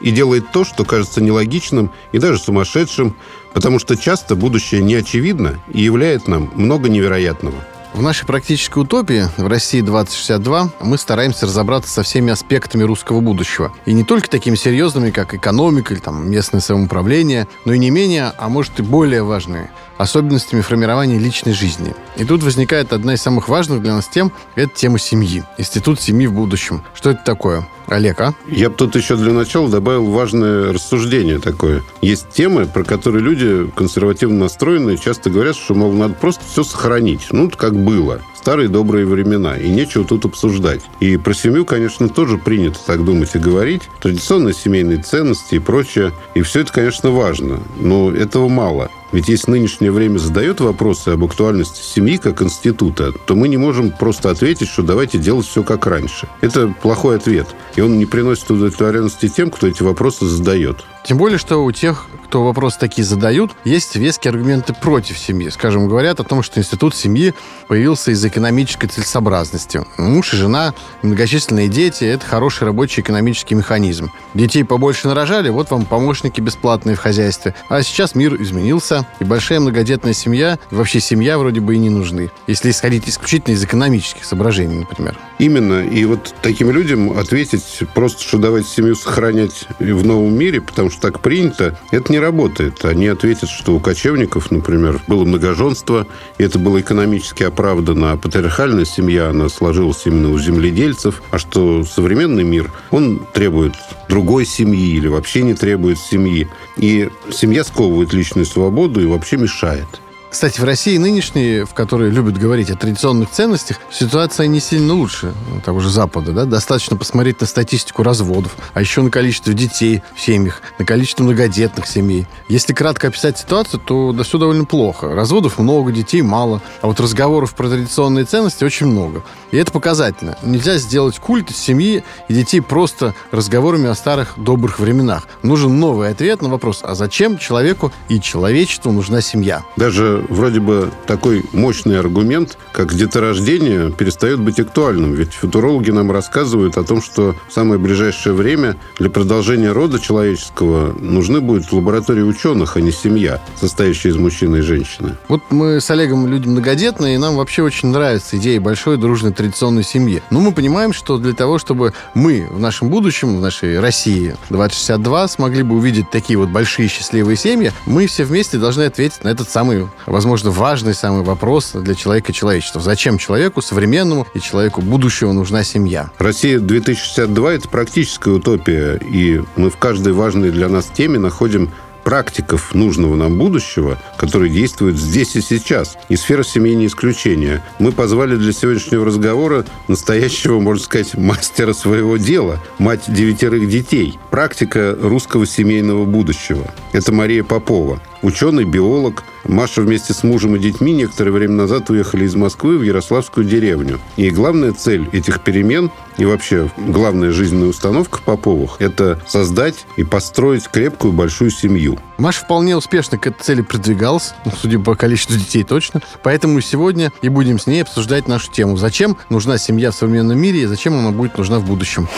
[0.00, 3.16] и делает то, что кажется нелогичным и даже сумасшедшим,
[3.52, 7.56] потому что часто будущее не очевидно и являет нам много невероятного.
[7.92, 13.72] В нашей практической утопии в России 2062 мы стараемся разобраться со всеми аспектами русского будущего.
[13.84, 18.32] И не только такими серьезными, как экономика или там, местное самоуправление, но и не менее,
[18.38, 19.70] а может и более важные–
[20.00, 21.94] особенностями формирования личной жизни.
[22.16, 25.44] И тут возникает одна из самых важных для нас тем– это тема семьи.
[25.58, 26.82] Институт семьи в будущем.
[26.94, 27.68] Что это такое?
[27.86, 28.34] Олег, а?
[28.48, 31.82] Я бы тут еще для начала добавил важное рассуждение такое.
[32.00, 37.26] Есть темы, про которые люди консервативно настроенные часто говорят, что, мол, надо просто все сохранить.
[37.32, 40.80] Ну, как было старые добрые времена, и нечего тут обсуждать.
[41.00, 43.82] И про семью, конечно, тоже принято так думать и говорить.
[44.00, 46.12] Традиционные семейные ценности и прочее.
[46.34, 48.90] И все это, конечно, важно, но этого мало.
[49.12, 53.90] Ведь если нынешнее время задает вопросы об актуальности семьи как института, то мы не можем
[53.90, 56.28] просто ответить, что давайте делать все как раньше.
[56.40, 57.48] Это плохой ответ.
[57.76, 60.84] И он не приносит удовлетворенности тем, кто эти вопросы задает.
[61.04, 65.48] Тем более, что у тех, кто вопросы такие задают, есть веские аргументы против семьи.
[65.48, 67.34] Скажем, говорят о том, что институт семьи
[67.68, 69.82] появился из экономической целесообразности.
[69.96, 74.12] Муж и жена, многочисленные дети– это хороший рабочий экономический механизм.
[74.34, 77.54] Детей побольше нарожали, вот вам помощники бесплатные в хозяйстве.
[77.68, 82.30] А сейчас мир изменился, и большая многодетная семья, вообще семья вроде бы и не нужны,
[82.46, 85.18] если исходить исключительно из экономических соображений, например.
[85.38, 85.84] Именно.
[85.88, 90.99] И вот таким людям ответить просто, что давайте семью сохранять в новом мире, потому что
[91.00, 92.84] так принято, это не работает.
[92.84, 96.06] Они ответят, что у кочевников, например, было многоженство,
[96.38, 101.84] и это было экономически оправдано, а патриархальная семья, она сложилась именно у земледельцев, а что
[101.84, 103.74] современный мир, он требует
[104.08, 106.48] другой семьи или вообще не требует семьи.
[106.76, 109.88] И семья сковывает личную свободу и вообще мешает.
[110.30, 115.34] Кстати, в России нынешней, в которой любят говорить о традиционных ценностях, ситуация не сильно лучше
[115.64, 116.30] того же Запада.
[116.30, 116.44] Да?
[116.44, 121.86] Достаточно посмотреть на статистику разводов, а еще на количество детей в семьях, на количество многодетных
[121.88, 122.26] семей.
[122.48, 125.12] Если кратко описать ситуацию, то да, все довольно плохо.
[125.14, 129.24] Разводов много, детей мало, а вот разговоров про традиционные ценности очень много.
[129.50, 130.38] И это показательно.
[130.44, 135.26] Нельзя сделать культ семьи и детей просто разговорами о старых добрых временах.
[135.42, 139.64] Нужен новый ответ на вопрос, а зачем человеку и человечеству нужна семья?
[139.76, 145.14] Даже вроде бы такой мощный аргумент, как деторождение, перестает быть актуальным.
[145.14, 150.92] Ведь футурологи нам рассказывают о том, что в самое ближайшее время для продолжения рода человеческого
[150.98, 155.16] нужны будут лаборатории ученых, а не семья, состоящая из мужчины и женщины.
[155.28, 159.84] Вот мы с Олегом люди многодетные, и нам вообще очень нравится идея большой дружной традиционной
[159.84, 160.22] семьи.
[160.30, 165.28] Но мы понимаем, что для того, чтобы мы в нашем будущем, в нашей России 2062
[165.28, 169.48] смогли бы увидеть такие вот большие счастливые семьи, мы все вместе должны ответить на этот
[169.48, 172.80] самый возможно, важный самый вопрос для человека и человечества.
[172.80, 176.10] Зачем человеку, современному и человеку будущего нужна семья?
[176.18, 181.70] Россия 2062– это практическая утопия, и мы в каждой важной для нас теме находим
[182.02, 185.96] практиков нужного нам будущего, которые действуют здесь и сейчас.
[186.08, 187.62] И сфера семьи не исключение.
[187.78, 194.18] Мы позвали для сегодняшнего разговора настоящего, можно сказать, мастера своего дела, мать девятерых детей.
[194.30, 196.66] Практика русского семейного будущего.
[196.92, 199.24] Это Мария Попова ученый, биолог.
[199.44, 203.98] Маша вместе с мужем и детьми некоторое время назад уехали из Москвы в Ярославскую деревню.
[204.16, 210.68] И главная цель этих перемен и вообще главная жизненная установка Поповых– это создать и построить
[210.68, 211.98] крепкую большую семью.
[212.18, 216.02] Маша вполне успешно к этой цели продвигалась, ну, судя по количеству детей точно.
[216.22, 218.76] Поэтому сегодня и будем с ней обсуждать нашу тему.
[218.76, 222.08] Зачем нужна семья в современном мире и зачем она будет нужна в будущем.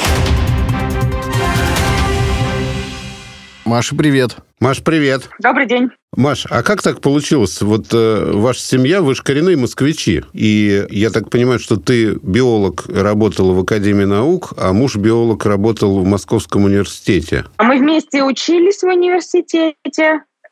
[3.64, 4.36] Маша, привет.
[4.62, 5.28] Маш, привет.
[5.40, 5.90] Добрый день.
[6.16, 7.60] Маш, а как так получилось?
[7.62, 10.22] Вот э, ваша семья, вы же коренные москвичи.
[10.32, 15.98] И я так понимаю, что ты биолог, работал в Академии наук, а муж биолог работал
[15.98, 17.44] в Московском университете.
[17.56, 19.74] А Мы вместе учились в университете.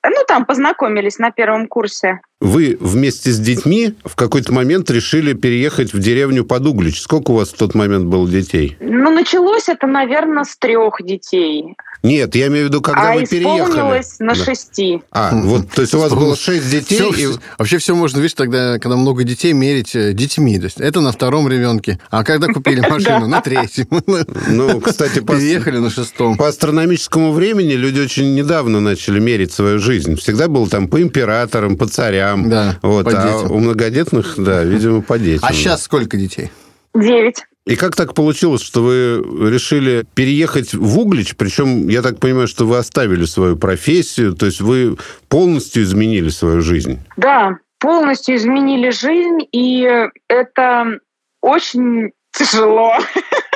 [0.02, 2.20] Ну, там познакомились на первом курсе.
[2.40, 7.00] Вы вместе с детьми в какой-то момент решили переехать в деревню Подуглич.
[7.02, 8.78] Сколько у вас в тот момент было детей?
[8.80, 11.76] Ну, началось это, наверное, с трех детей.
[12.02, 13.60] Нет, я имею в виду, когда а вы переехали.
[13.72, 14.44] исполнилось на Да.
[14.44, 15.02] шести.
[15.10, 17.34] А, вот, то есть у вас было шесть детей, Всё- и...
[17.58, 20.58] Вообще все можно, видишь, тогда, когда много детей, мерить э, детьми.
[20.58, 21.98] То есть это на втором ребенке.
[22.10, 23.26] А когда купили машину?
[23.26, 23.86] На третьем.
[24.48, 26.38] Ну, кстати, по, Переехали на шестом.
[26.38, 30.16] по астрономическому времени люди очень недавно начали мерить свою жизнь.
[30.16, 32.29] Всегда было там по императорам, по царям.
[32.36, 33.50] Да, вот, по а детям.
[33.50, 35.48] у многодетных, да, видимо, по детям.
[35.48, 36.50] А сейчас сколько детей?
[36.94, 37.44] Девять.
[37.66, 41.36] И как так получилось, что вы решили переехать в Углич?
[41.36, 44.96] Причем, я так понимаю, что вы оставили свою профессию, то есть вы
[45.28, 46.98] полностью изменили свою жизнь.
[47.16, 49.88] Да, полностью изменили жизнь, и
[50.28, 50.98] это
[51.42, 52.94] очень тяжело.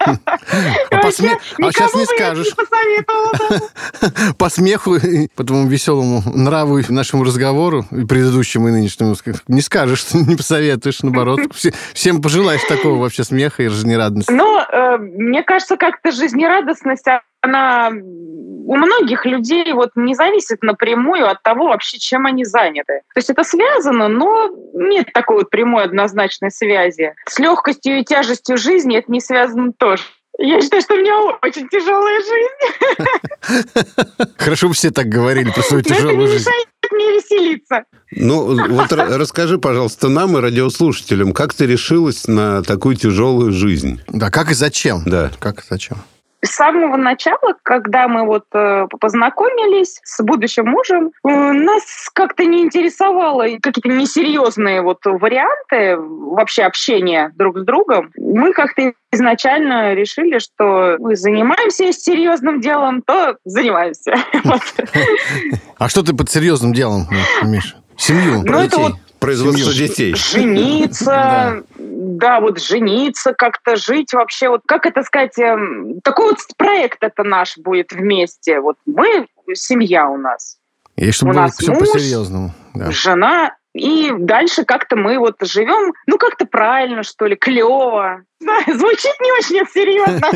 [0.00, 2.48] А сме- а сейчас не скажешь.
[4.38, 4.96] По смеху,
[5.36, 9.14] по твоему веселому нраву и нашему разговору, и предыдущему, и нынешнему,
[9.48, 11.40] не скажешь, что не посоветуешь, наоборот.
[11.54, 14.32] Все- Всем пожелаешь такого вообще смеха и жизнерадостности.
[14.32, 17.06] Но э, мне кажется, как-то жизнерадостность,
[17.42, 17.90] она
[18.70, 23.00] у многих людей вот не зависит напрямую от того вообще, чем они заняты.
[23.12, 27.12] То есть это связано, но нет такой вот прямой однозначной связи.
[27.28, 30.04] С легкостью и тяжестью жизни это не связано тоже.
[30.38, 33.66] Я считаю, что у меня очень тяжелая жизнь,
[34.38, 36.48] Хорошо бы все так говорили про свою тяжелую жизнь.
[36.92, 37.82] мне веселиться.
[38.12, 44.00] Ну, вот расскажи, пожалуйста, нам и радиослушателям, как ты решилась на такую тяжелую жизнь?
[44.06, 45.02] Да, как и зачем?
[45.06, 45.32] Да.
[45.40, 45.96] Как и зачем?
[46.42, 52.62] С самого начала, когда мы вот э, познакомились с будущим мужем, э, нас как-то не
[52.62, 58.10] интересовало какие-то несерьезные вот варианты вообще общения друг с другом.
[58.16, 64.14] Мы как-то изначально решили, что мы занимаемся серьезным делом, то занимаемся.
[65.78, 67.06] А что ты под серьезным делом,
[67.42, 67.76] Миша?
[67.96, 68.82] Семью, Ну, про это детей.
[68.82, 69.88] вот Производство Семью.
[69.88, 70.14] детей.
[70.14, 77.02] жениться, да, вот жениться, как-то жить вообще, вот как это сказать, эм, такой вот проект
[77.02, 78.60] это наш будет вместе.
[78.60, 80.56] Вот мы, семья у нас,
[80.96, 82.54] И чтобы у было нас все муж, по-серьезному.
[82.74, 82.90] Да.
[82.90, 88.22] жена, и дальше как-то мы вот живем, ну как-то правильно, что ли, клево.
[88.40, 90.28] Звучит не очень серьезно.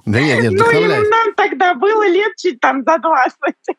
[0.04, 3.32] Да нет, нет, Ну, и нам тогда было лет чуть там за 20.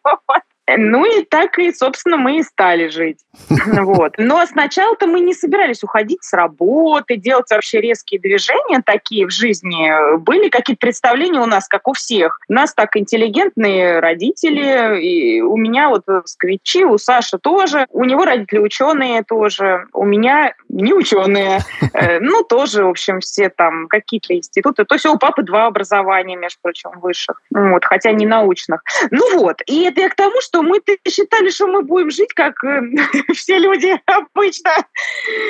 [0.70, 0.78] вот.
[0.78, 3.20] Ну и так и, собственно, мы и стали жить.
[3.90, 4.14] Вот.
[4.18, 10.18] Но сначала-то мы не собирались уходить с работы, делать вообще резкие движения такие в жизни.
[10.18, 12.40] Были какие-то представления у нас, как у всех.
[12.50, 17.88] У нас так интеллигентные родители, и у меня вот москвичи, у Саши тоже.
[17.92, 21.60] У него родители ученые тоже, у меня не ученые.
[21.94, 24.86] Э, Ну, тоже, в общем, все там какие-то институты.
[24.86, 27.42] То есть у папы два образования, между прочим, высших.
[27.52, 28.84] Вот, хотя не научных.
[29.12, 29.62] Ну вот.
[29.66, 32.82] И это я к тому, что мы считали, что мы будем жить, как э,
[33.34, 34.72] все люди обычно.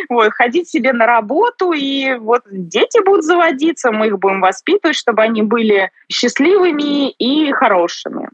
[0.09, 5.21] Вот, ходить себе на работу, и вот дети будут заводиться, мы их будем воспитывать, чтобы
[5.21, 8.29] они были счастливыми и хорошими.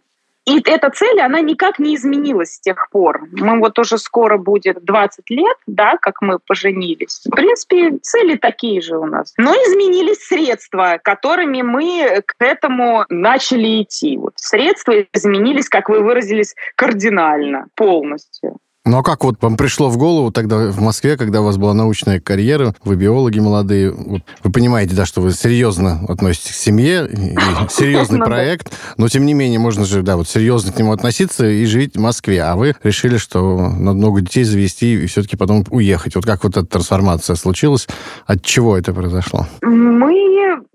[0.46, 3.24] И эта цель, она никак не изменилась с тех пор.
[3.32, 7.22] Мы вот уже скоро будет 20 лет, да, как мы поженились.
[7.25, 9.34] В принципе, цели такие же у нас.
[9.38, 14.18] Но изменились средства, которыми мы к этому начали идти.
[14.18, 18.58] Вот средства изменились, как вы выразились, кардинально, полностью.
[18.86, 21.74] Ну а как вот вам пришло в голову тогда в Москве, когда у вас была
[21.74, 27.10] научная карьера, вы биологи молодые, вот вы понимаете, да, что вы серьезно относитесь к семье,
[27.70, 31.48] серьезный Ну проект, но тем не менее можно же, да, вот серьезно к нему относиться
[31.48, 35.65] и жить в Москве, а вы решили, что надо много детей завести и все-таки потом
[35.72, 36.15] уехать.
[36.15, 37.88] Вот как вот эта трансформация случилась,
[38.27, 39.48] от чего это произошло?
[39.63, 40.13] Мы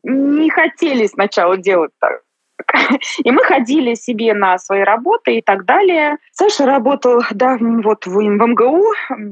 [0.03, 2.23] не хотели сначала делать так.
[3.25, 6.17] И мы ходили себе на свои работы и так далее.
[6.33, 8.85] Саша работал, да, вот в, в МГУ.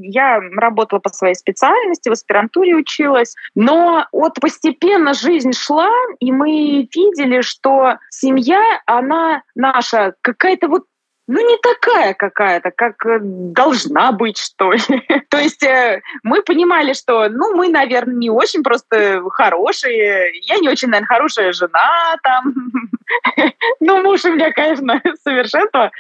[0.03, 3.35] Я работала по своей специальности, в аспирантуре училась.
[3.55, 10.85] Но вот постепенно жизнь шла, и мы видели, что семья, она наша какая-то вот
[11.29, 14.81] ну, не такая какая-то, как э, должна быть, что ли.
[15.29, 20.33] То есть э, мы понимали, что, ну, мы, наверное, не очень просто хорошие.
[20.43, 22.55] Я не очень, наверное, хорошая жена там.
[23.81, 25.91] Ну, муж у меня, конечно, совершенство.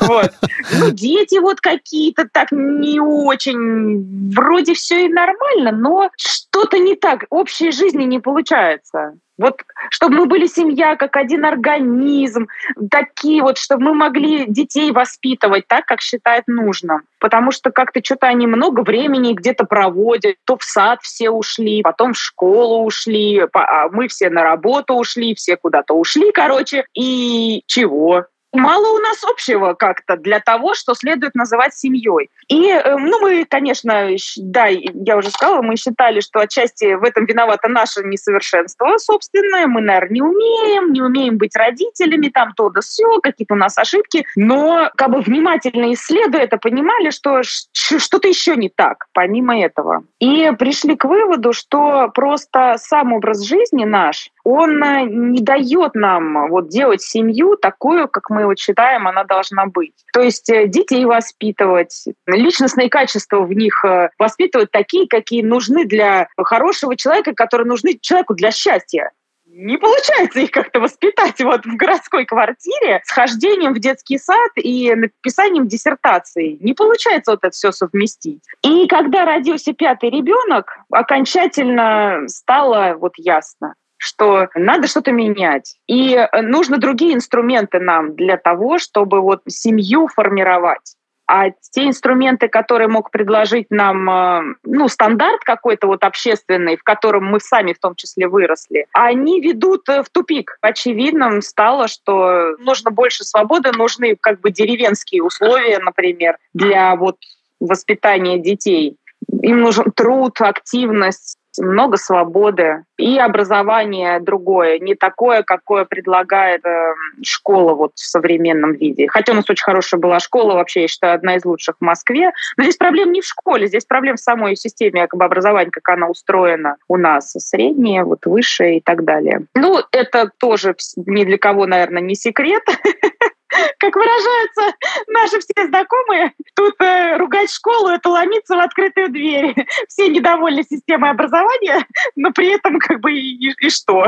[0.00, 0.30] Вот.
[0.78, 4.32] Ну, дети вот какие-то так не очень.
[4.32, 7.24] Вроде все и нормально, но что-то не так.
[7.30, 9.14] Общей жизни не получается.
[9.38, 12.48] Вот чтобы мы были семья как один организм,
[12.90, 17.02] такие вот, чтобы мы могли детей воспитывать так, как считает нужным.
[17.18, 22.12] Потому что как-то что-то они много времени где-то проводят, то в сад все ушли, потом
[22.12, 26.84] в школу ушли, а мы все на работу ушли, все куда-то ушли, короче.
[26.94, 28.26] И чего?
[28.52, 32.30] Мало у нас общего как-то для того, что следует называть семьей.
[32.48, 37.26] И, э, ну, мы, конечно, да, я уже сказала, мы считали, что отчасти в этом
[37.26, 39.66] виновато наше несовершенство собственное.
[39.66, 43.78] Мы, наверное, не умеем, не умеем быть родителями, там то да все, какие-то у нас
[43.78, 44.26] ошибки.
[44.36, 50.04] Но, как бы внимательно исследуя это, понимали, что что-то еще не так, помимо этого.
[50.18, 56.48] И пришли к выводу, что просто сам образ жизни наш, он э, не дает нам
[56.48, 59.94] вот делать семью такую, как мы вот считаем, она должна быть.
[60.12, 66.28] То есть э, детей воспитывать, личностные качества в них э, воспитывать такие, какие нужны для
[66.36, 69.12] хорошего человека, которые нужны человеку для счастья
[69.54, 74.94] не получается их как-то воспитать вот в городской квартире с хождением в детский сад и
[74.94, 76.56] написанием диссертации.
[76.60, 78.42] Не получается вот это все совместить.
[78.62, 85.76] И когда родился пятый ребенок, окончательно стало вот ясно что надо что-то менять.
[85.86, 90.96] И э, нужны другие инструменты нам для того, чтобы вот семью формировать.
[91.28, 97.26] А те инструменты, которые мог предложить нам, э, ну, стандарт какой-то вот общественный, в котором
[97.26, 100.58] мы сами в том числе выросли, они ведут э, в тупик.
[100.60, 107.18] Очевидным стало, что нужно больше свободы, нужны как бы деревенские условия, например, для вот
[107.60, 108.96] воспитания детей.
[109.42, 117.74] Им нужен труд, активность, много свободы и образование другое, не такое, какое предлагает э, школа
[117.74, 119.08] вот в современном виде.
[119.08, 122.32] Хотя у нас очень хорошая была школа, вообще, я считаю, одна из лучших в Москве.
[122.56, 125.88] Но здесь проблем не в школе, здесь проблем в самой системе как бы, образования, как
[125.88, 129.46] она устроена у нас, средняя, вот высшая и так далее.
[129.54, 132.62] Ну, это тоже ни для кого, наверное, не секрет.
[133.78, 134.76] как выражаются
[135.08, 139.54] наши все знакомые, тут э, ругать школу— это ломиться в открытую дверь.
[139.88, 144.06] Все недовольны системой образования, но при этом как бы и, и что?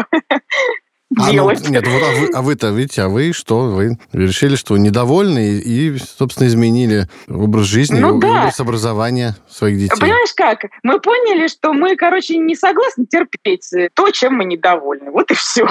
[1.18, 3.62] А, ну, нет, вот, а, вы, а вы-то, видите, а вы что?
[3.62, 8.28] Вы решили, что недовольны и, и собственно, изменили образ жизни, ну, да.
[8.28, 10.00] образ образования своих детей.
[10.00, 10.71] Понимаешь как?
[10.83, 15.11] Мы поняли, что мы, короче, не согласны терпеть то, чем мы недовольны.
[15.11, 15.66] Вот и все.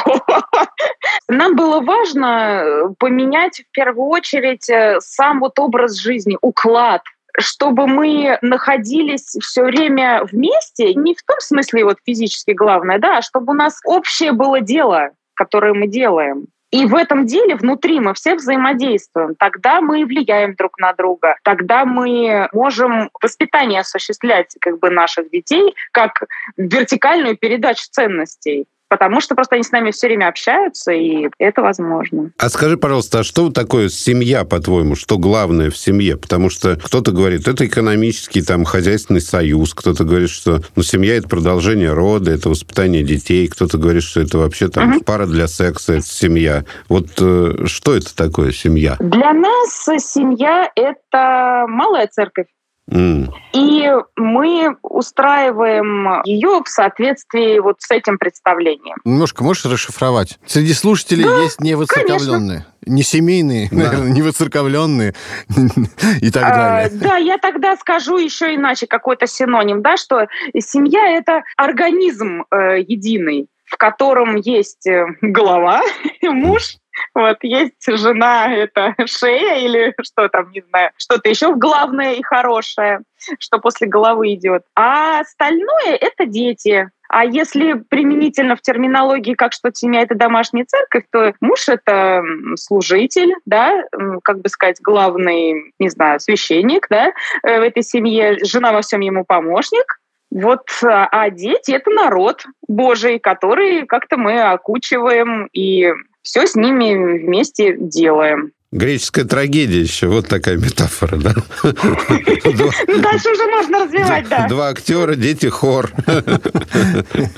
[1.27, 7.01] Нам было важно э, поменять в первую очередь э, сам вот образ жизни, уклад
[7.39, 13.21] чтобы мы находились все время вместе, не в том смысле вот физически главное, да, а
[13.21, 16.47] чтобы у нас общее было дело, которое мы делаем.
[16.73, 19.35] И в этом деле внутри мы все взаимодействуем.
[19.35, 21.35] Тогда мы влияем друг на друга.
[21.43, 26.23] Тогда мы можем воспитание осуществлять как бы наших детей как
[26.57, 32.31] вертикальную передачу ценностей потому что просто они с нами все время общаются, и это возможно.
[32.37, 34.95] А скажи, пожалуйста, а что такое семья, по-твоему?
[34.95, 36.15] Что главное в семье?
[36.15, 41.27] Потому что кто-то говорит, это экономический, там, хозяйственный союз, кто-то говорит, что ну, семья– это
[41.27, 45.03] продолжение рода, это воспитание детей, кто-то говорит, что это вообще там угу.
[45.03, 46.63] пара для секса, это семья.
[46.87, 48.97] Вот э, что это такое семья?
[48.99, 52.45] Для нас семья– это малая церковь.
[52.91, 53.29] Mm.
[53.53, 58.97] И мы устраиваем ее в соответствии вот с этим представлением.
[59.05, 60.37] Немножко можешь расшифровать?
[60.45, 62.65] Среди слушателей да, есть невыцерковленные.
[62.85, 63.77] Не семейные, да.
[63.77, 65.13] наверное, не выцерковленные
[66.21, 66.99] и так а, далее.
[66.99, 70.27] Да, я тогда скажу еще иначе какой-то синоним, да, что
[70.59, 75.81] семья это организм э, единый, в котором есть э, голова,
[76.21, 76.75] муж,
[77.13, 83.01] вот есть жена, это шея или что там, не знаю, что-то еще главное и хорошее,
[83.39, 84.63] что после головы идет.
[84.75, 86.89] А остальное это дети.
[87.09, 92.23] А если применительно в терминологии, как что семья— это домашняя церковь, то муж— это
[92.55, 93.83] служитель, да,
[94.23, 99.01] как бы сказать, главный, не знаю, священник, да, э, в этой семье, жена во всем
[99.01, 99.99] ему помощник,
[100.33, 105.91] вот, а, а дети— это народ Божий, который как-то мы окучиваем и
[106.23, 108.51] все с ними вместе делаем.
[108.73, 111.35] Греческая трагедия еще, вот такая метафора, да?
[111.63, 114.47] Ну, дальше уже можно развивать, да.
[114.47, 115.91] Два актера, дети, хор.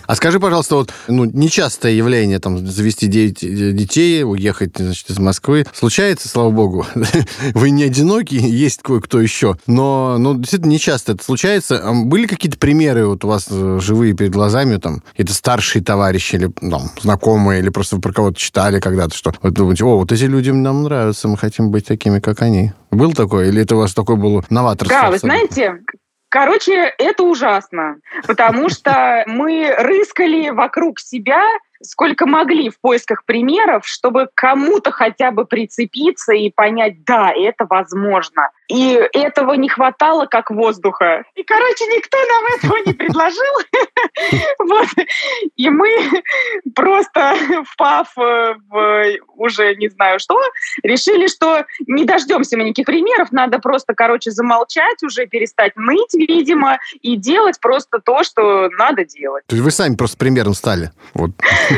[0.06, 5.66] А скажи, пожалуйста, вот ну, нечастое явление, там, завести детей, уехать, значит, из Москвы.
[5.74, 6.86] Случается, слава богу.
[7.54, 9.58] Вы не одиноки, есть кое-кто еще.
[9.68, 11.80] Но, ну, действительно, нечасто это случается.
[11.80, 16.36] А были какие-то примеры вот у вас э, живые перед глазами, там, это старшие товарищи
[16.36, 20.14] или там, знакомые, или просто вы про кого-то читали когда-то, что вот думаете, о, вот
[20.14, 22.72] эти люди нам нравятся, кажется, мы хотим быть такими, как они.
[22.92, 23.50] Был такой?
[23.50, 24.96] Или это у вас такой был новаторский?
[24.96, 25.80] Да, вы знаете,
[26.28, 27.96] Короче, это ужасно,
[28.28, 31.42] потому что мы рыскали вокруг себя
[31.90, 38.50] сколько могли в поисках примеров, чтобы кому-то хотя бы прицепиться и понять, да, это возможно.
[38.68, 41.24] И этого не хватало как воздуха.
[41.36, 43.44] И, короче, никто нам этого не предложил.
[44.58, 44.88] Вот.
[45.56, 45.90] И мы
[46.74, 50.40] просто, впав в уже не знаю что,
[50.84, 56.80] решили, что не дождемся мы никаких примеров, надо просто, короче, замолчать, уже перестать ныть, видимо,
[57.02, 59.44] и делать просто то, что надо делать.
[59.48, 60.92] То есть вы сами просто примером стали?
[61.14, 61.32] Вот.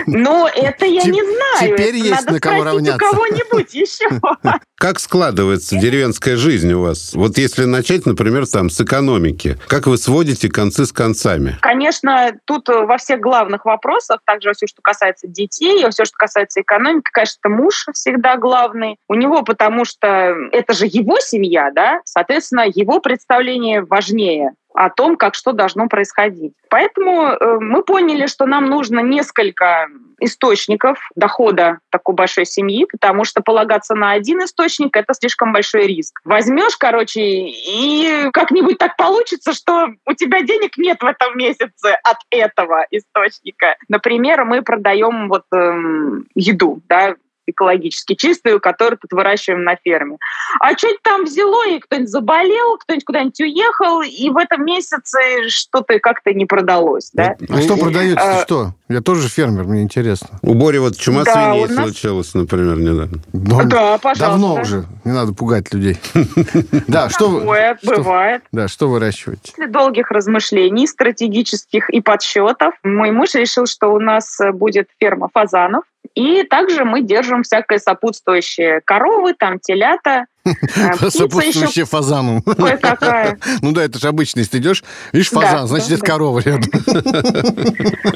[0.06, 1.76] Но это я не знаю.
[1.76, 3.06] Теперь есть на кого равняться.
[3.08, 4.06] у кого-нибудь еще.
[4.78, 7.14] Как складывается деревенская жизнь у вас?
[7.16, 11.58] Вот если начать, например, там с экономики, как вы сводите концы с концами?
[11.62, 17.10] Конечно, тут во всех главных вопросах, также все, что касается детей, все, что касается экономики,
[17.12, 18.98] конечно, муж всегда главный.
[19.10, 25.18] У него, потому что это же его семья, да, соответственно, его представление важнее о том,
[25.18, 26.54] как что должно происходить.
[26.70, 29.88] Поэтому э, мы поняли, что нам нужно несколько
[30.20, 36.22] источников дохода такой большой семьи, потому что полагаться на один источник– это слишком большой риск.
[36.26, 42.18] Возьмешь, короче, и как-нибудь так получится, что у тебя денег нет в этом месяце от
[42.30, 43.78] этого источника.
[43.88, 47.16] Например, мы продаем вот эм, еду, да,
[47.48, 50.18] экологически чистую, которую тут выращиваем на ферме.
[50.60, 56.00] А что-нибудь там взяло, и кто-нибудь заболел, кто-нибудь куда-нибудь уехал, и в этом месяце что-то
[56.00, 57.12] как-то не продалось.
[57.14, 57.36] Да?
[57.50, 58.40] А что продается?
[58.40, 58.74] А, что?
[58.90, 60.40] Я тоже фермер, мне интересно.
[60.42, 61.86] У Бори вот чума да, свиней нас...
[61.86, 63.20] случилась, например, недавно.
[63.34, 64.26] Но да, пожалуйста.
[64.26, 64.86] Давно уже.
[65.04, 65.98] Не надо пугать людей.
[66.88, 68.44] Да, что Бывает, бывает.
[68.52, 69.52] Да, что выращиваете?
[69.52, 75.84] После долгих размышлений, стратегических и подсчетов, мой муж решил, что у нас будет ферма фазанов.
[76.16, 78.82] И также мы держим всякое сопутствующее.
[78.86, 80.26] Коровы, там, телята,
[80.78, 82.44] а, Сопутствующая фазану.
[83.62, 86.70] Ну да, это же обычно, если ты идешь, видишь фазан, значит, где-то корова рядом.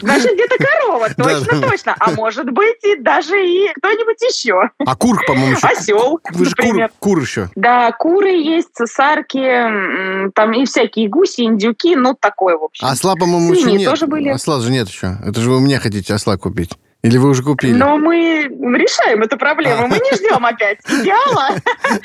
[0.02, 1.96] Значит, где-то корова, точно, точно.
[2.00, 4.70] А может быть, и даже и кто-нибудь еще.
[4.86, 5.68] А кур, по-моему, еще.
[5.68, 7.50] Осел, Вы же кур, кур еще.
[7.56, 12.86] Да, куры есть, цесарки, там и всякие гуси, индюки, ну, такое, в общем.
[12.86, 13.90] Осла, по-моему, еще нет.
[13.90, 14.30] тоже были.
[14.30, 15.18] Осла же нет еще.
[15.25, 16.72] Это же вы мне хотите осла купить.
[17.03, 17.74] Или вы уже купили?
[17.74, 18.44] Но мы
[18.77, 19.87] решаем эту проблему.
[19.87, 21.50] Мы не ждем опять идеала.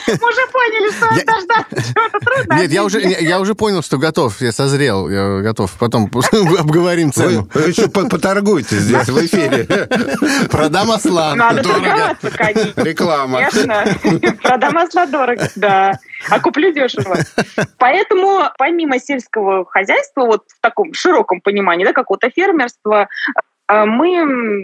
[0.07, 2.55] Мы уже поняли, что дождаться чего-то трудно.
[2.55, 4.41] Нет, я уже, я уже понял, что готов.
[4.41, 5.11] Я созрел.
[5.11, 5.73] Я готов.
[5.79, 6.11] Потом
[6.59, 7.49] обговорим цену.
[7.53, 9.67] Вы еще поторгуйте здесь в эфире.
[10.51, 11.35] Продам осла.
[11.35, 12.83] Надо торговаться, конечно.
[12.83, 13.51] Реклама.
[13.51, 13.85] Конечно.
[14.43, 15.99] Продам осла дорого, да.
[16.31, 17.19] А куплю дешево.
[17.79, 24.09] Поэтому помимо сельского хозяйства, вот в таком широком понимании, да, какого-то фермерства, а мы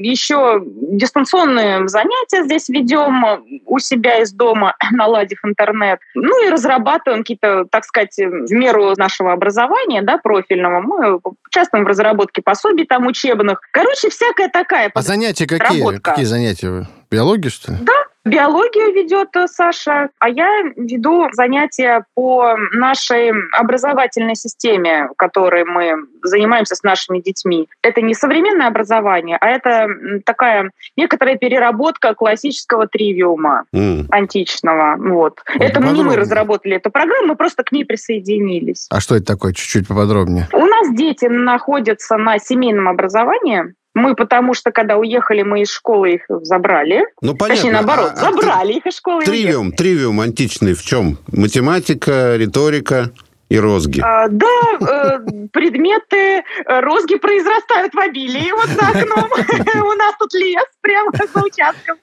[0.02, 3.24] еще дистанционные занятия здесь ведем
[3.66, 6.00] у себя из дома, наладив интернет.
[6.14, 10.80] Ну и разрабатываем какие-то, так сказать, в меру нашего образования, да, профильного.
[10.80, 13.60] Мы участвуем в разработке пособий там учебных.
[13.72, 15.80] Короче, всякая такая А занятия какие?
[15.80, 16.10] Работка.
[16.10, 16.86] Какие занятия?
[17.10, 17.78] Биология, что ли?
[17.82, 17.92] Да,
[18.24, 26.76] Биологию ведет э, Саша, а я веду занятия по нашей образовательной системе, которой мы занимаемся
[26.76, 27.68] с нашими детьми.
[27.82, 29.88] Это не современное образование, а это
[30.24, 34.06] такая некоторая переработка классического тривиума mm.
[34.10, 34.96] античного.
[34.98, 35.40] Вот.
[35.54, 38.86] вот это не мы разработали эту программу, мы просто к ней присоединились.
[38.90, 39.52] А что это такое?
[39.52, 40.48] Чуть-чуть поподробнее.
[40.52, 43.74] У нас дети находятся на семейном образовании.
[43.94, 47.04] Мы потому что, когда уехали, мы из школы их забрали.
[47.20, 47.56] Ну, понятно.
[47.56, 49.24] Точнее, наоборот, а, забрали а, их из школы.
[49.24, 51.18] Тривиум, тривиум античный в чем?
[51.30, 53.10] Математика, риторика?
[53.52, 54.00] И розги.
[54.00, 54.46] А, да,
[54.80, 55.18] э,
[55.52, 59.30] предметы э, розги произрастают в обилии вот за окном.
[59.92, 61.96] У нас тут лес прямо за участком.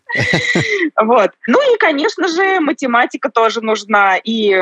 [0.95, 1.31] Вот.
[1.47, 4.55] Ну и, конечно же, математика тоже нужна, и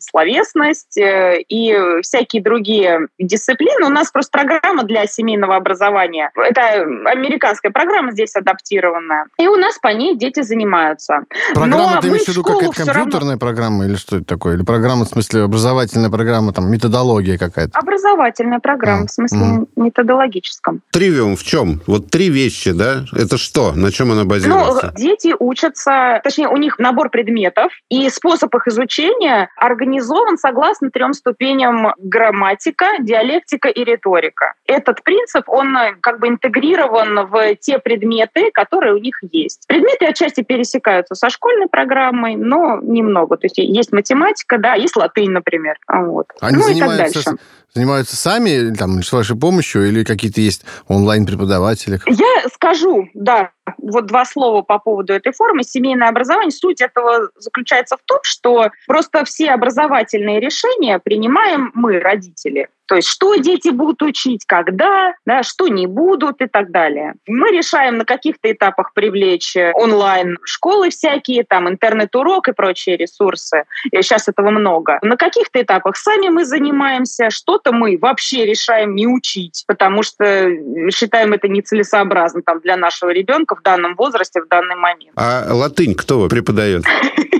[0.00, 3.86] словесность, э, и всякие другие дисциплины.
[3.86, 6.30] У нас просто программа для семейного образования.
[6.36, 9.26] Это американская программа здесь адаптированная.
[9.38, 11.24] И у нас по ней дети занимаются.
[11.54, 13.38] Программа, Но ты имеешь в виду какая-то компьютерная равно...
[13.38, 14.54] программа или что это такое?
[14.54, 17.78] Или программа, в смысле, образовательная программа, там, методология какая-то?
[17.78, 19.66] Образовательная программа, а, в смысле, mm.
[19.76, 20.82] методологическом.
[20.90, 21.80] Тривиум в чем?
[21.86, 23.04] Вот три вещи, да?
[23.12, 23.72] Это что?
[23.72, 24.86] На чем она базируется?
[24.86, 31.12] Ну, дети учатся, точнее, у них набор предметов, и способ их изучения организован согласно трем
[31.12, 34.54] ступеням грамматика, диалектика и риторика.
[34.66, 39.66] Этот принцип, он э, как бы интегрирован в те предметы, которые у них есть.
[39.66, 43.36] Предметы отчасти пересекаются со школьной программой, но немного.
[43.36, 45.76] То есть есть математика, да, есть латынь, например.
[45.88, 46.19] Вот.
[46.40, 47.36] Они ну занимаются,
[47.74, 52.00] занимаются сами, там, с вашей помощью, или какие-то есть онлайн-преподаватели?
[52.06, 55.62] Я скажу, да, вот два слова по поводу этой формы.
[55.62, 56.50] Семейное образование.
[56.50, 62.68] Суть этого заключается в том, что просто все образовательные решения принимаем мы, родители.
[62.86, 67.14] То есть что дети будут учить, когда, да, что не будут и так далее.
[67.28, 73.62] Мы решаем на каких-то этапах привлечь онлайн школы всякие, там интернет-урок и прочие ресурсы.
[73.92, 74.98] И сейчас этого много.
[75.02, 77.30] На каких-то этапах сами мы занимаемся,
[77.60, 80.50] что-то мы вообще решаем не учить, потому что
[80.92, 85.12] считаем это нецелесообразно там, для нашего ребенка в данном возрасте, в данный момент.
[85.16, 86.84] А латынь кто преподает?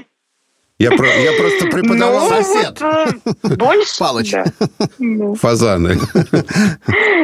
[0.81, 2.31] Я, про, я просто преподавал...
[2.31, 2.81] Ну, Сосед.
[2.81, 4.31] Вот, больше, Палыч.
[4.31, 4.45] да.
[4.99, 5.35] Ну.
[5.35, 5.99] Фазаны.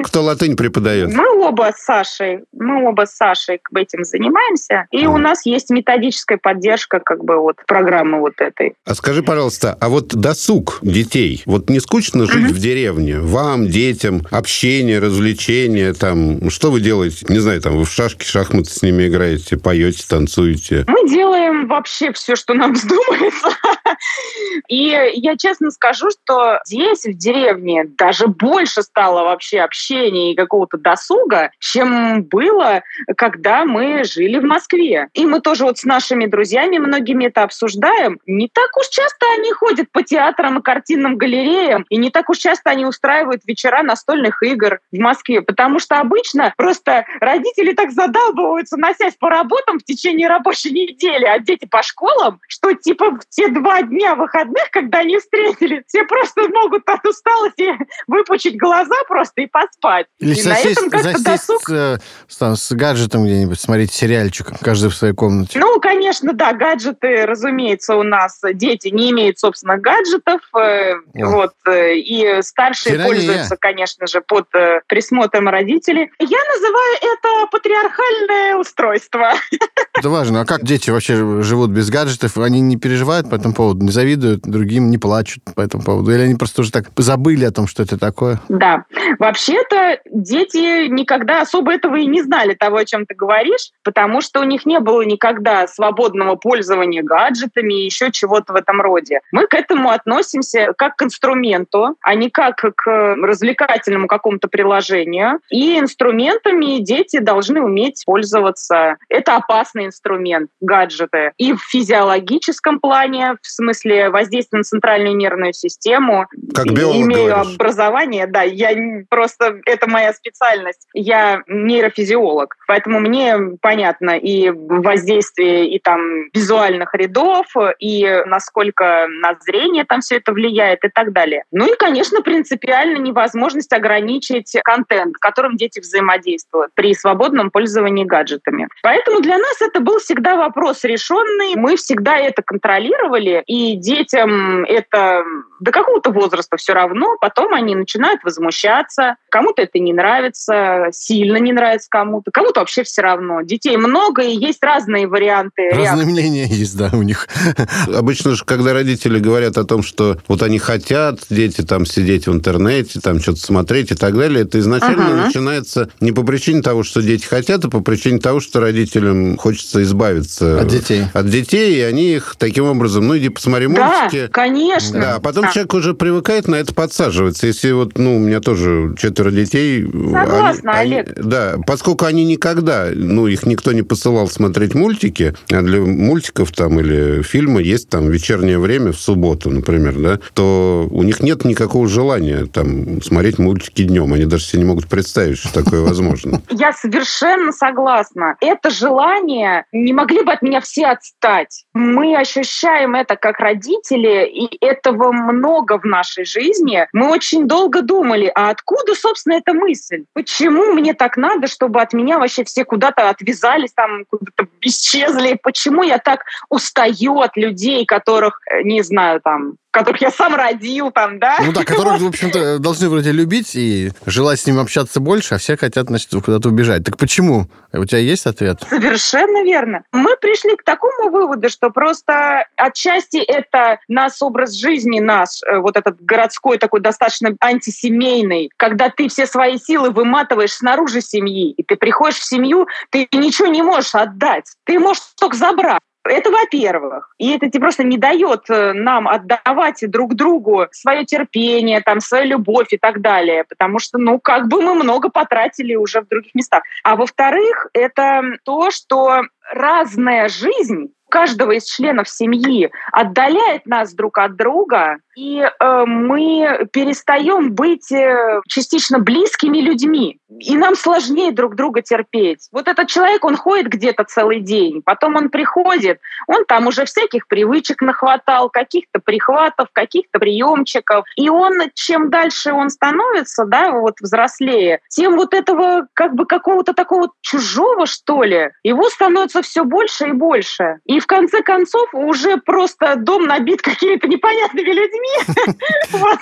[0.04, 1.14] Кто латынь преподает?
[1.14, 6.36] Мы оба с Сашей, мы оба с Сашей этим занимаемся, и у нас есть методическая
[6.36, 8.74] поддержка как бы вот программы вот этой.
[8.84, 13.20] А скажи, пожалуйста, а вот досуг детей, вот не скучно жить в деревне?
[13.20, 17.24] Вам, детям, общение, развлечения, там, что вы делаете?
[17.30, 20.84] Не знаю, там, вы в шашки, шахматы с ними играете, поете, танцуете?
[20.86, 23.45] Мы делаем вообще все, что нам вздумается.
[24.68, 30.78] И я честно скажу, что здесь, в деревне, даже больше стало вообще общения и какого-то
[30.78, 32.82] досуга, чем было,
[33.16, 35.08] когда мы жили в Москве.
[35.14, 38.18] И мы тоже вот с нашими друзьями многими это обсуждаем.
[38.26, 42.38] Не так уж часто они ходят по театрам и картинным галереям, и не так уж
[42.38, 48.76] часто они устраивают вечера настольных игр в Москве, потому что обычно просто родители так задалбываются,
[48.76, 53.48] носясь по работам в течение рабочей недели, а дети по школам, что типа в те
[53.48, 59.46] два дня выходных, когда они встретились, все просто могут от усталости выпучить глаза просто и
[59.46, 60.06] поспать.
[60.18, 63.92] Или и на засесть, этом как-то досуг с, э, с, там, с гаджетом где-нибудь, смотреть
[63.92, 65.58] сериальчик, каждый в своей комнате.
[65.58, 71.96] Ну, конечно, да, гаджеты, разумеется, у нас дети не имеют, собственно, гаджетов, э, вот, э,
[71.96, 73.12] и старшие Тирания.
[73.12, 76.10] пользуются, конечно же, под э, присмотром родителей.
[76.18, 79.34] Я называю это патриархальное устройство.
[79.98, 80.42] Это важно.
[80.42, 82.36] А как дети вообще живут без гаджетов?
[82.38, 86.12] Они не переживают по этому поводу, не завидуют другим, не плачут по этому поводу?
[86.12, 88.40] Или они просто уже так забыли о том, что это такое?
[88.48, 88.84] Да.
[89.18, 94.40] Вообще-то дети никогда особо этого и не знали, того, о чем ты говоришь, потому что
[94.40, 99.20] у них не было никогда свободного пользования гаджетами и еще чего-то в этом роде.
[99.32, 105.40] Мы к этому относимся как к инструменту, а не как к развлекательному какому-то приложению.
[105.50, 108.96] И инструментами дети должны уметь пользоваться.
[109.08, 109.36] Это
[109.86, 111.32] инструмент, гаджеты.
[111.36, 116.26] И в физиологическом плане, в смысле воздействия на центральную нервную систему.
[116.54, 117.54] Как биолог Имею говоришь.
[117.54, 118.70] образование, да, я
[119.08, 120.86] просто, это моя специальность.
[120.94, 127.46] Я нейрофизиолог, поэтому мне понятно и воздействие и там визуальных рядов,
[127.78, 131.44] и насколько на зрение там все это влияет и так далее.
[131.50, 138.68] Ну и, конечно, принципиально невозможность ограничить контент, которым дети взаимодействуют при свободном пользовании гаджетами.
[138.82, 141.56] Поэтому для нас это был всегда вопрос решенный.
[141.56, 145.24] Мы всегда это контролировали, и детям это
[145.60, 147.16] до какого-то возраста все равно.
[147.20, 149.16] Потом они начинают возмущаться.
[149.30, 152.30] Кому-то это не нравится, сильно не нравится кому-то.
[152.30, 153.42] Кому-то вообще все равно.
[153.42, 155.86] Детей много, и есть разные варианты реакции.
[155.86, 157.28] Разные мнения есть, да, у них.
[157.94, 162.32] Обычно же, когда родители говорят о том, что вот они хотят, дети там сидеть в
[162.32, 165.26] интернете, там что-то смотреть и так далее, это изначально Ага.
[165.26, 169.65] начинается не по причине того, что дети хотят, а по причине того, что родителям хочется
[169.74, 171.04] избавиться От детей.
[171.12, 174.28] от детей, и они их таким образом, ну иди посмотри Да, мультики.
[174.32, 175.00] конечно.
[175.00, 175.50] Да, а потом Да.
[175.52, 177.46] человек уже привыкает на это подсаживаться.
[177.46, 179.84] Если вот, ну, у меня тоже четверо детей.
[179.84, 181.12] Согласна, они- Олег.
[181.18, 186.52] они- да, поскольку они никогда, ну, их никто не посылал смотреть мультики, а для мультиков
[186.52, 191.44] там или фильма есть там вечернее время в субботу, например, да, то у них нет
[191.44, 194.12] никакого желания там смотреть мультики днем.
[194.12, 196.40] Они даже себе не могут представить, что такое возможно.
[196.50, 198.36] Я совершенно согласна.
[198.40, 201.64] Это желание, не могли бы от меня все отстать.
[201.74, 206.86] Мы ощущаем это как родители, и этого много в нашей жизни.
[206.92, 210.04] Мы очень долго думали, а откуда, собственно, эта мысль?
[210.12, 215.38] Почему мне так надо, чтобы от меня вообще все куда-то отвязались, там куда-то исчезли?
[215.42, 220.90] Почему я так устаю от людей, которых, э, не знаю, там, которых я сам родил,
[220.90, 221.36] там, да?
[221.44, 225.38] Ну да, которых, в общем-то, должны вроде любить и желать с ним общаться больше, а
[225.38, 226.84] все хотят, значит, куда-то убежать.
[226.84, 227.48] Так почему?
[227.72, 228.62] У тебя есть ответ?
[228.70, 229.82] Совершенно верно.
[229.92, 235.76] Мы пришли к такому выводу, что просто отчасти это нас образ жизни наш, э, вот
[235.76, 241.76] этот городской такой достаточно антисемейный, когда ты все свои силы выматываешь снаружи семьи, и ты
[241.76, 245.80] приходишь в семью, ты ничего не можешь отдать, ты можешь только забрать.
[246.08, 247.14] Это во-первых.
[247.18, 252.26] И это тебе просто не дает э, нам отдавать друг другу свое терпение, там, свою
[252.26, 253.44] любовь и так далее.
[253.44, 256.62] Потому что, ну, как бы мы много потратили уже в других местах.
[256.84, 264.36] А во-вторых, это то, что разная жизнь каждого из членов семьи отдаляет нас друг от
[264.36, 270.18] друга, и э, мы перестаем быть э, частично близкими людьми.
[270.38, 272.48] И нам сложнее друг друга терпеть.
[272.52, 277.28] Вот этот человек, он ходит где-то целый день, потом он приходит, он там уже всяких
[277.28, 281.06] привычек нахватал, каких-то прихватов, каких-то приемчиков.
[281.16, 286.74] И он, чем дальше он становится, да, вот взрослее, тем вот этого как бы какого-то
[286.74, 290.78] такого чужого, что ли, его становится все больше и больше.
[290.84, 295.44] И в конце концов уже просто дом набит какими-то непонятными людьми.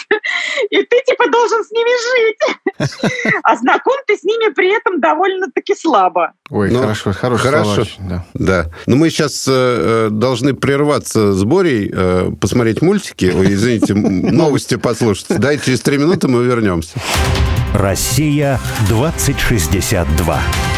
[0.71, 2.91] И ты типа должен с ними жить.
[3.43, 6.33] А знаком ты с ними при этом довольно-таки слабо.
[6.51, 7.85] Ой, Ну, хорошо, хорошо.
[7.85, 8.25] словарь, да.
[8.35, 8.67] Да.
[8.87, 13.33] Но мы сейчас э, должны прерваться с Борей, э, посмотреть мультики.
[13.35, 15.27] Ой, извините, новости послушать.
[15.39, 16.99] Да, и через три минуты мы вернемся.
[17.75, 20.74] Россия 2062.